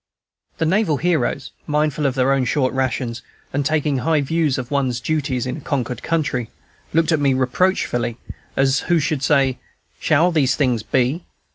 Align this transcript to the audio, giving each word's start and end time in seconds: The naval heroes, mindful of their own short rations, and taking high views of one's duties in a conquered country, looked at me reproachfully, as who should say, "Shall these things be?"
The 0.57 0.65
naval 0.65 0.97
heroes, 0.97 1.51
mindful 1.67 2.07
of 2.07 2.15
their 2.15 2.33
own 2.33 2.43
short 2.45 2.73
rations, 2.73 3.21
and 3.53 3.63
taking 3.63 3.99
high 3.99 4.21
views 4.21 4.57
of 4.57 4.71
one's 4.71 4.99
duties 4.99 5.45
in 5.45 5.57
a 5.57 5.61
conquered 5.61 6.01
country, 6.01 6.49
looked 6.91 7.11
at 7.11 7.19
me 7.19 7.35
reproachfully, 7.35 8.17
as 8.57 8.79
who 8.89 8.97
should 8.97 9.21
say, 9.21 9.59
"Shall 9.99 10.31
these 10.31 10.55
things 10.55 10.81
be?" 10.81 11.23